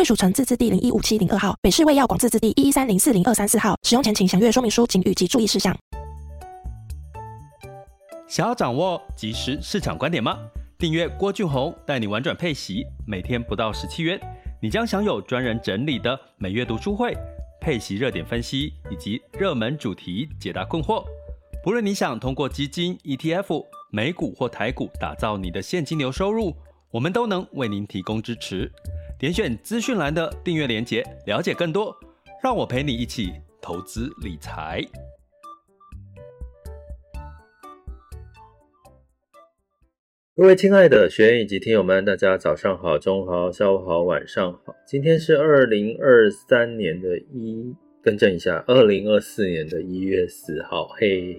[0.00, 3.76] 贵属城自治地零一五七零二号，北市卫药广自治地一一三零四零二三四号。
[3.82, 5.76] 使用前请详阅说明书、警语及注意事项。
[8.26, 10.38] 想要掌握即时市场观点吗？
[10.78, 14.18] 订阅郭俊宏带你玩转配息，每天不到十七元，
[14.62, 17.14] 你将享有专人整理的每月读书会、
[17.60, 21.04] 配息热点分析以及热门主题解答困惑。
[21.62, 26.56] 不论你想通过基金、ETF、美股或台股打造你的现金流收入，
[26.90, 28.72] 我们都能为您提供支持。
[29.20, 31.94] 点选资讯栏的订阅链接，了解更多。
[32.42, 34.82] 让我陪你一起投资理财。
[40.34, 44.74] 各位亲爱的学员以及听友们，大家早上好、中午好、下午好、晚上好。
[44.86, 50.88] 今天是二零二三年的一，更正一下，二零二四年的一月四号。
[50.98, 51.38] 嘿，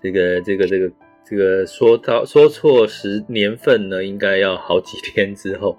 [0.00, 0.92] 这个、 这个、这个、
[1.24, 5.76] 这个说到说错时年份呢，应该要好几天之后。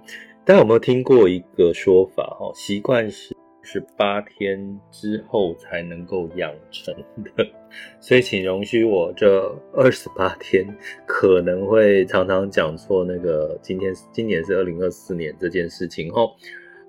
[0.49, 2.23] 大家有没有听过一个说法？
[2.39, 6.91] 哈，习惯是十八天之后才能够养成
[7.23, 7.45] 的，
[8.01, 10.65] 所以请容许我这二十八天
[11.05, 16.11] 可能会常常讲错那个今天今年是二零二四年这件事情。
[16.11, 16.23] 哈，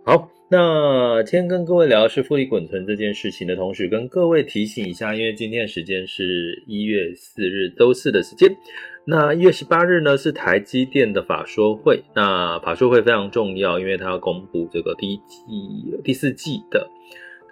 [0.07, 8.53] 好，那今天跟各位聊的是复利滚存这件事情的同时，跟各位提醒一下，因为今天的时间是一月四日周四的时间。
[9.05, 12.03] 那一月十八日呢，是台积电的法说会。
[12.17, 15.45] 那法说会非常重要，因为它要公布这个第一季、
[16.03, 16.85] 第四季的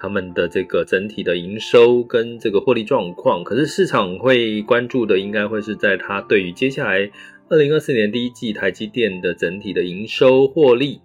[0.01, 3.45] 他们的这个整体的营收跟这个获利状况。
[3.45, 7.09] 可是市场会关注的，应该会是在它对于接下来
[7.49, 11.01] 二零二四年第一季台积电的整体的营收获利，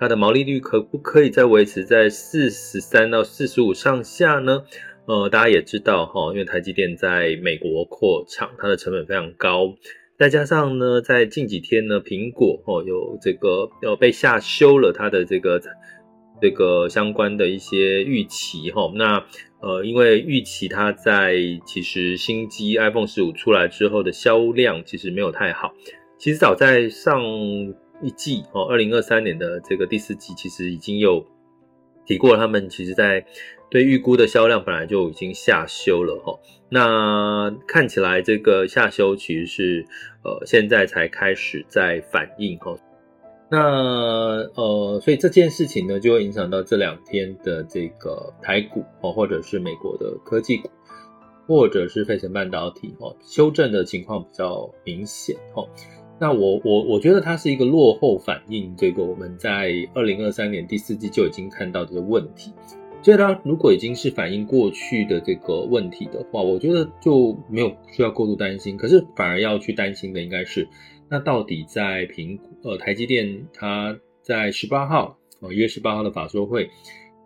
[0.00, 4.64] 它的毛利率可不可以再维持在四十三到四十五上下呢？
[5.04, 9.74] 呃，大家也知道哈，因为台积电在美国扩厂，它的成本非常高，
[10.18, 15.60] 再加上呢，在近几天呢，苹果哦有这个要被下修了它的这个
[16.40, 18.90] 这个相关的一些预期哈。
[18.94, 19.22] 那
[19.60, 21.36] 呃，因为预期它在
[21.66, 25.74] 其实新机 iPhone 十五出来之后的销量其实没有太好，
[26.18, 27.22] 其实早在上
[28.02, 31.24] 一季哦，二零二三年的这个第四季，其实已经有
[32.04, 33.24] 提过，他们其实在。
[33.72, 36.36] 对预估的销量本来就已经下修了哈，
[36.68, 39.86] 那看起来这个下修其实是
[40.24, 42.76] 呃现在才开始在反应哈，
[43.48, 43.58] 那
[44.56, 50.68] 呃所以这件事情呢就会影响到这两天的这个台股哦，或者是美国的科技股，
[51.46, 55.64] 或者是费城半导体哦，修正的情况比较明显哈。
[56.20, 62.52] 那我我我觉得它是一个落后反应，这个我们在二零二三年第四季就已经看到这个问题。
[63.02, 68.76] 所以它如果已经是反映过去的这个问题的话，我觉得就没有需要过度担心。
[68.76, 70.68] 可是反而要去担心的应该是，
[71.08, 76.68] 那到底在苹果呃台积电它在十八号呃一月十八号的法说会。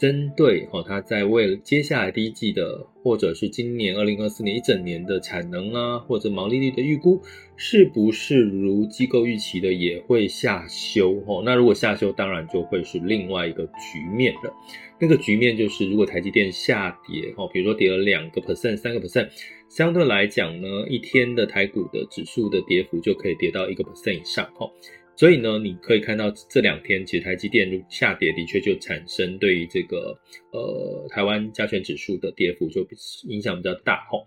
[0.04, 7.22] 针对哦，它在为了接下来第一季的，或者是今年二零二四年一整年的产能啊，或者毛利率的预估，
[7.56, 11.22] 是不是如机构预期的也会下修？
[11.26, 14.52] 哦，那如果下修，当然就会是另外一个局面了。
[15.00, 19.30] 那个局面就是，如果台积电下跌，哦，比如说跌了两个 percent、三个 percent，
[19.70, 24.70] 相对来讲呢，一天的台股的指数的跌幅就可以跌到一个 percent 以上，哦。
[25.16, 30.18] 所以呢，你可以看到这两天其实台积电下跌，的确就产生对于这个
[30.50, 32.84] 呃台湾加权指数的跌幅就
[33.28, 34.24] 影响比较大齁。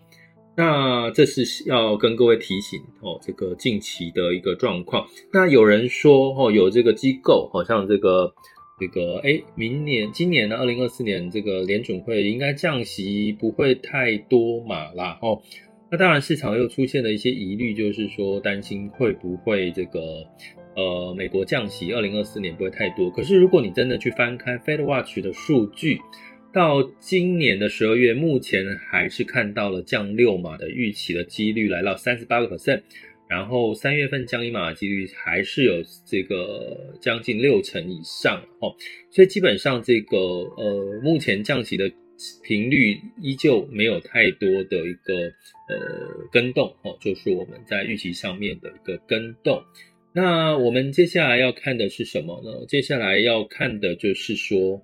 [0.56, 5.06] 那这是要跟各位提醒哦，这个近期的一个状况。
[5.34, 8.34] 那有人说哦，有这个机构好像这个
[8.80, 15.42] 这个哎，明年今年呢，二零二四年这个联准会应该降息不会太多嘛啦哦。
[15.92, 20.26] 那当然市场又出现了一些疑虑，就是说担心会不会这个。
[20.78, 23.10] 呃，美国降息，二零二四年不会太多。
[23.10, 26.00] 可是，如果你真的去翻开 FedWatch 的数据，
[26.54, 32.84] 到今年的十二月，目前还是看到了降六码的预期的几率来到三十八个 percent，
[33.28, 38.76] 然后三月份降一码的几率还是有这个将近六成以上哦。
[39.10, 40.18] 所以基本上这个
[40.58, 41.92] 呃，目前降息的
[42.44, 45.24] 频率依旧没有太多的一个
[45.70, 49.60] 呃跟动哦，就是我们在预期上面的一个跟动。
[50.18, 52.66] 那我们接下来要看的是什么呢？
[52.68, 54.82] 接下来要看的就是说，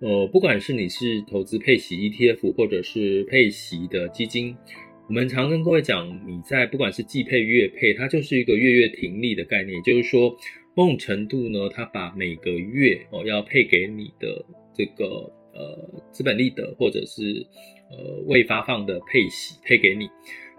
[0.00, 4.54] 呃，不管是你是投资配息 ETF 或者是配息的基金，
[5.08, 10.36] 我们常跟各位讲，你在不管是季配月配，它就是一个月月停利的概念，就是说，
[10.74, 14.44] 某种程度呢，它把每个月哦要配给你的
[14.74, 17.46] 这个呃资本利得或者是
[17.90, 20.10] 呃未发放的配息配给你。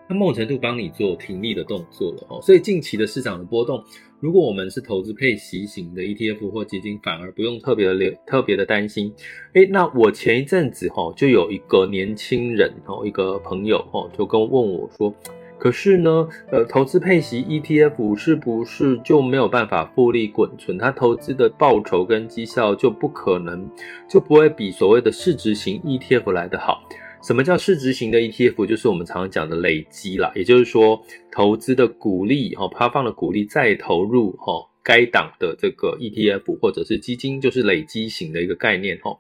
[0.08, 3.84] 那某种程度帮你做停利的动作了哦，所以近期的市场的波动，
[4.26, 9.14] 如果我们是投资配息型的 ETF 或基金，反而不用特别的特别的担心。
[9.54, 15.14] 诶，那我前一阵子哈就有一个年轻人哦，一个朋友哦，就跟问我说，
[15.60, 20.76] 可是呢，呃，投资配息 ETF 是不是就没有办法复利滚存？
[20.76, 23.70] 他投资的报酬跟绩效就不可能
[24.10, 26.82] 就不会比所谓的市值型 ETF 来得好？
[27.26, 28.68] 什么叫市值型的 ETF？
[28.68, 39.18] 就是我们常常讲的累积啦，也就是说，投资的股利哈，发放的股利再投入哈，该档的这个 ETF 或者是基金，就是累积型的一个概念哈。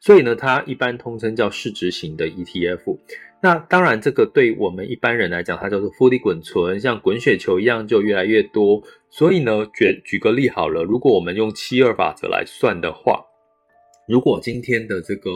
[0.00, 2.98] 所以呢，它一般通称叫市值型的 ETF。
[3.40, 8.82] 那当然，这个对我们一般人来讲，它叫做复利滚存，像滚雪球一样就越来越多。
[9.10, 13.24] 所以呢，举举个例好了，如果我们用七二法则来算的话，
[14.08, 15.30] 如果今天的这个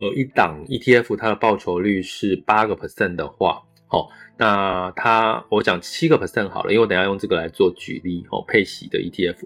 [0.00, 9.36] 呃，一档 ETF 它的报酬率是八个 percent 的话，好，那它我讲七个 percent 好了，因为我等下用这个来做举例，哦，配息的 ETF，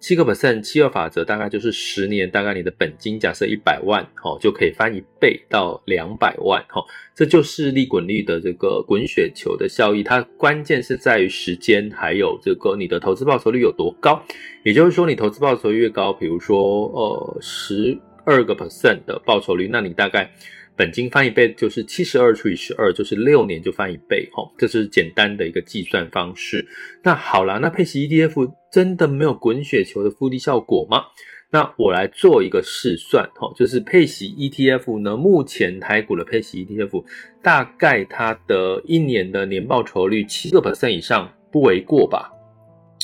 [0.00, 6.82] 七个 percent，七二法则大概就是十年，大概你的本金假设一百万，哦，就可以翻一倍到两百万，哈，
[7.14, 14.22] 这就是利滚利的这个滚雪球的效益，它关键是在于时间，还有这个你的投资报酬率有多高，
[14.64, 18.00] 也就是说，你投资报酬越高，比如说呃十。
[18.28, 20.30] 二个 percent 的报酬率，那你大概
[20.76, 26.66] 本金翻一倍就是七十二除以十二，就是六年就翻一倍，齁，这是简单的一个计算方式。
[27.02, 31.04] 那好啦，那配息 ETF 真的没有滚雪球的复利效果吗？
[31.50, 37.02] 那我来做一个试算，齁，就是配息 ETF 呢，目前台股的配息 ETF
[37.42, 42.30] 大概它的一年的年报酬率七个 percent 以上不为过吧？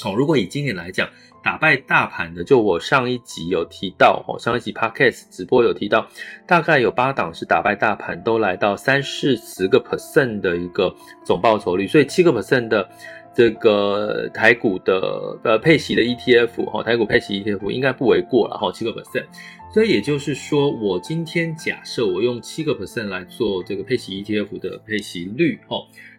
[0.03, 1.09] 好，如果以今年来讲。
[1.45, 6.09] 打败大盘的，就我上一集有提到，哦，上一集 Podcast 直播有提到，
[6.47, 12.89] 大概有八档是打败大盘，都来到三四十个 percent 的一个总报酬率，所以七个 percent 的
[13.35, 19.27] 这个台股的呃配息的 ETF，哈，台股配息 ETF 应该不为过了，哈，七个 percent，
[19.71, 25.77] 所以也就是说，我今天假设我用七个 percent 来做这个配息 ETF 的配息率，哈。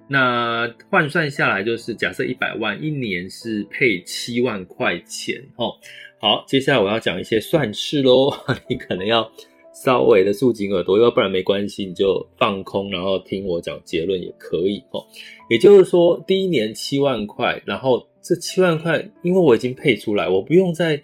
[0.07, 5.73] 那换算下来就是，假设一百万一年是配七万块钱哦。
[6.19, 8.31] 好，接下来我要讲一些算式喽，
[8.69, 9.29] 你可能要
[9.73, 15.03] 稍微的竖紧耳朵，要不然没关系，你就放空，然后听我讲结论也可以哦。
[15.49, 21.01] 也就是说，第一年七万块，然后这七万块，因为我已经配出来，我不用再。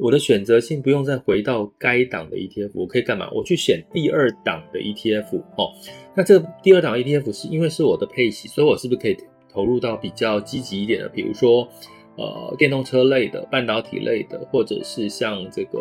[0.00, 3.28] 我的选择性不用再回到该档的 ETF，我可以干嘛？
[3.32, 5.72] 我去选第二档的 ETF 哦。
[6.14, 9.16] 那这第二档 ETF 是因为是我的配息，所以我是不是可以
[9.50, 11.68] 投入到比较积极一点的，比如说
[12.16, 15.80] 呃电动车类的、半导体类的，或者是像这个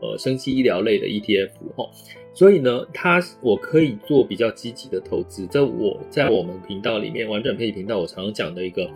[0.00, 1.90] 呃生技医疗类的 ETF 哦。
[2.32, 5.44] 所以呢，它我可以做比较积极的投资。
[5.48, 8.88] 这我在我们频道里面玩转配息频道，我常常讲的一个。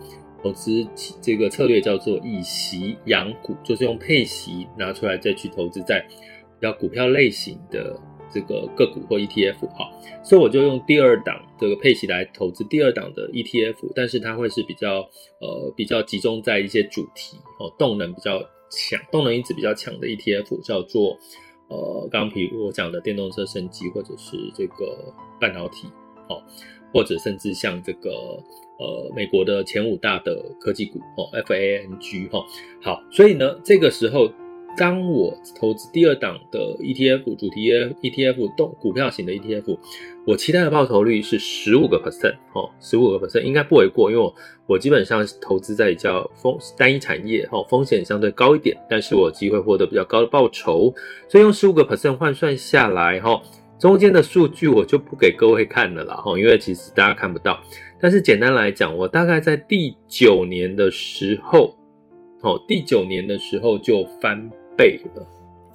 [0.45, 0.87] 投资
[1.23, 5.99] 这个策略叫做以息养股，就是用配息拿出来再去投资在
[6.59, 7.99] 比较股票类型的
[8.31, 9.89] 这个个股或 ETF 哈，
[10.23, 14.99] 所以我就用第二档这个配息来投资第二档的 ETF，但是它会是比较
[15.41, 21.17] 呃比较集中在一些主题哦，动能比较强，动能因子比较强的 ETF 叫做
[21.69, 25.11] 呃刚刚比如我讲的电动车、升级或者是这个
[25.41, 25.87] 半导体
[26.29, 26.39] 哦，
[26.93, 28.39] 或者甚至像这个。
[28.77, 32.45] 呃，美国的前五大的科技股哦，FANG 哈，
[32.81, 34.29] 好，所以呢，这个时候，
[34.77, 39.77] 当我投资第二档的 ETF 主题 ETF 动股票型的 ETF，
[40.27, 44.35] 我期待的报酬率是十五个 percent 哦，十五个 percent 应该不为过，因为我
[44.67, 50.93] 我基本上投资在比较风单一产业哈，风险相对高一点，但是我机会获得比较高的报酬，
[51.29, 53.41] 所以用十五个 percent 换算下来哈，
[53.79, 57.57] 中间的数据我就不给各位看了啦哈，因为其实大家看不到。
[57.99, 61.75] 但是简单来讲，我大概在第九年的时候，
[62.41, 65.23] 哦，第九年的时候就翻倍了，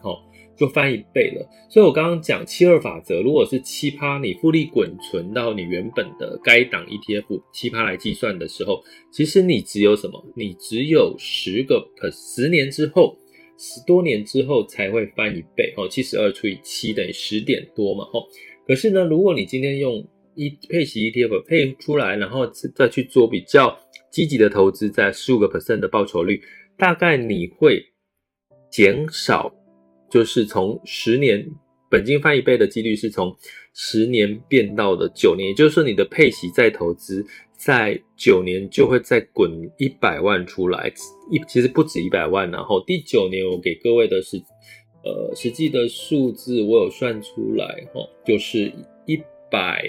[0.03, 0.19] 哦，
[0.57, 1.49] 就翻一倍了。
[1.69, 10.23] 所以我刚刚讲七二法则，如果是七趴，你复利滚存到你原本的该档 ETF 七趴来计算的时候，其实你只有什么？
[10.37, 13.17] 你只有十个，十年之后，
[13.57, 18.23] 十多年之后才会翻一倍，哦，七十二除以七等于十点多嘛，哦。
[18.67, 23.79] 可是呢，如果你今天用一配息 ETF 配出来，然后再去做比较
[24.11, 26.41] 积极的投资，在十五个 percent 的报酬率，
[26.77, 27.85] 大概你会
[28.71, 29.53] 减少，
[30.11, 31.47] 就是从十年
[31.91, 33.37] 本金翻一倍的几率是从
[33.75, 37.25] 十年变到了九年，也就是说你的配息再投资
[37.57, 40.93] 在九年就会再滚一百万出来，
[41.31, 44.37] 一其实不止一百万，然后第九年我给各位的是
[45.05, 48.73] 呃实际的数字，我有算出来哈，就是
[49.07, 49.21] 一
[49.51, 49.85] 百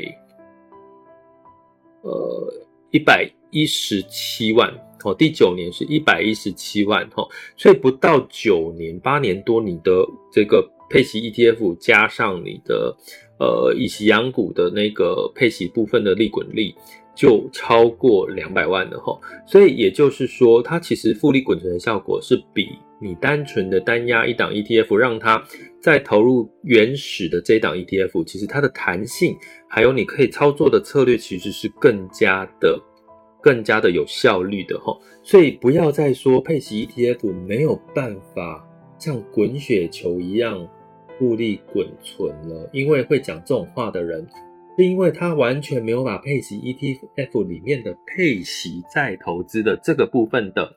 [2.02, 2.54] 呃
[2.92, 4.72] 一百一十七万。
[5.04, 7.28] 哦，第九年是一百一十七万，哈，
[7.58, 12.96] 所以不到九年，八年多，你的这个配息 ETF 加上你的
[13.40, 16.76] 呃以息养股的那个配息部分的利滚利，
[17.16, 19.20] 就超过两百万了，哈。
[19.48, 22.70] 所以也就是说，它其实复利滚存的效果是比
[23.02, 25.44] 你单纯的单压一档 ETF，让它
[25.82, 29.36] 再投入原始的这档 ETF，其实它的弹性
[29.68, 32.80] 还有你可以操作的策略，其实是更加的。
[33.44, 38.64] 更加的有效率的哈，所以不要再说配息 ETF 没有办法
[39.00, 40.70] 像滚雪球一样
[41.18, 44.28] 复利滚存了，因为会讲这种话的人，
[44.78, 50.72] 是因为他完全没有把配息 ETF 里面的配息再投资的这个部分的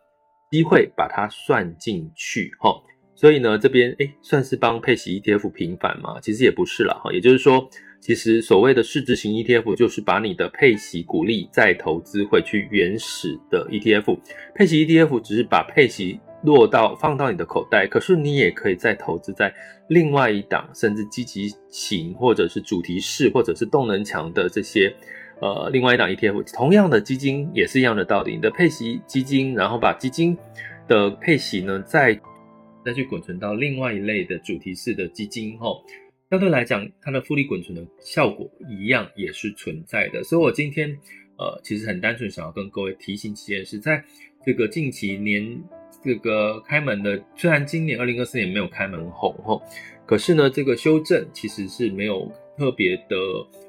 [0.55, 2.81] 机会把它算进去齁，
[3.17, 6.21] 所以呢，这边诶算是帮配息 ETF 平反吗？
[6.23, 7.69] 其实也不是啦齁，也就是说。
[8.07, 14.19] 其实所谓的市值型 ETF 就是把你的配息股利再投资回去原始的 ETF，
[14.55, 19.51] 配息 ETF 只是把配息落到放到你的口袋，可是你也可以再投资在
[19.89, 24.95] 另外一档，甚至积极型或者是主题式或者是动能强的这些
[25.41, 30.37] 呃另外一档 ETF，同样的基金也是一样的道理，你的配息基金，然后把基金
[30.89, 32.19] 的配息呢再
[32.85, 35.83] 再去滚存到另外一类的主题式的基金后。
[36.31, 40.91] 相对来讲，它的复利滚存的效果一样也是存在的，所以我今天
[41.37, 44.03] 呃其实很单纯想要跟各位提醒几件事，在
[44.45, 45.63] 这个近期年
[46.03, 49.63] 这个开门的，虽然今年二零二四年没有开门红吼，
[50.07, 53.17] 可是呢这个修正其实是没有特别的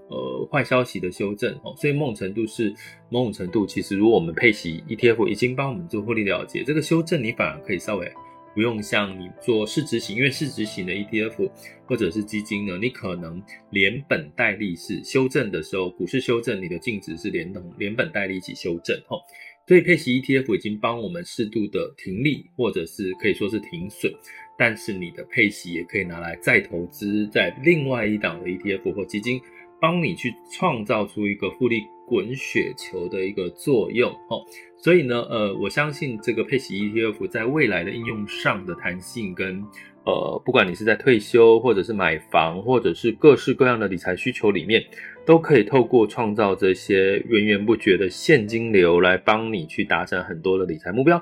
[0.10, 2.74] 呃坏消息的修正哦，所以某种程度是
[3.10, 8.12] 某种程度，其实如果我们配息 ETF 已经帮我们做获利了结，这个修正你反而可以稍微。
[8.54, 11.52] 不用像你做市值型，因为市值型的 ETF
[11.86, 19.20] 或者是基金呢，你可能连本带利是修正的时候，股市修正，你的净值是连同连本带利一起修正齁。
[19.68, 24.10] 所以配息 ETF 已经帮我们适度的停利，或者是可以说是停损，
[24.58, 29.42] 但是你的配息也可以拿来再投资在另外一档的 ETF 或基金，
[29.82, 34.44] 帮你去创造出一个复利滚雪球的一个作用哦。
[34.78, 39.64] 所以呢，呃，我相信这个配息 ETF 在未来的应用上的弹性跟，
[40.06, 44.84] 呃，不管你是在退休或者是买房，或者是各式各样的理财需求里面，
[45.26, 51.20] 都可以透过创造这些源源不绝的现金流来帮你去达成很多的理财目标。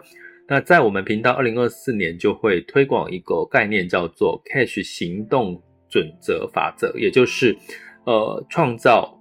[0.48, 7.58] 那在我们频道二零二四年就会推广一个概念，叫做 Cash 行动准则法则，也就是，
[8.06, 9.20] 呃，创造。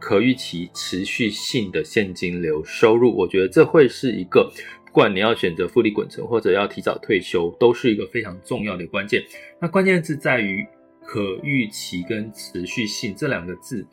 [0.00, 4.52] 可预期、持续性的现金流收入，我觉得这会是一个，
[4.84, 9.24] 不管你要选择复利滚存或者要提早退休，都是一个非常重要的关键。
[9.58, 10.62] 那关键字在于
[11.06, 13.86] 可预期跟持续性这两个字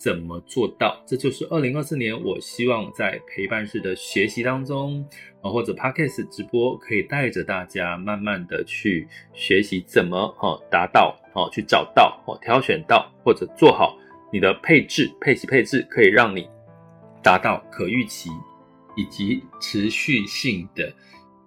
[0.00, 0.98] 怎么做到？
[1.06, 5.06] 这就是二零二四年我希望在陪伴式的学习当中
[5.42, 13.98] 啊，或者 Podcast 直播，可以带着大家慢慢的去学习怎么哈达到哦，去找到哦，挑选到或者做好。
[14.32, 16.48] 你的配置、配息配置可以让你
[17.22, 18.30] 达到可预期
[18.96, 20.90] 以及持续性的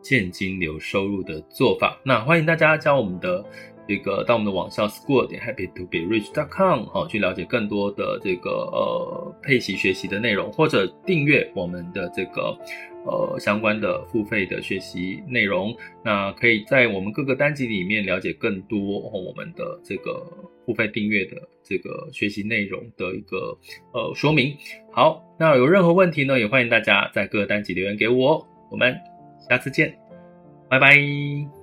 [0.03, 1.98] 现金流收入的做法。
[2.03, 3.43] 那欢迎大家加我们的
[3.87, 12.57] 这个到我们的网校 school 点 happy to be rich dot com 好，去了解更多的这个呃配息学习的内容，或者订阅我们的这个。
[13.05, 15.75] 呃，相关的付费的学习内容，
[16.05, 20.25] 那可以在我们各个单集里面了解更多我们的这个
[20.65, 23.57] 付费订阅的这个学习内容的一个
[23.91, 24.55] 呃说明。
[24.89, 28.47] 好，那有任何问题呢，也欢迎大家在各个单集留言给我。
[28.71, 28.97] 我们
[29.49, 29.93] 下次见，
[30.69, 31.62] 拜拜。